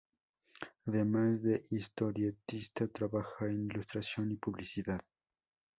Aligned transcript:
Además 0.87 1.43
de 1.43 1.61
historietista, 1.69 2.87
trabaja 2.87 3.45
en 3.45 3.65
ilustración 3.69 4.31
y 4.31 4.35
publicidad. 4.35 4.99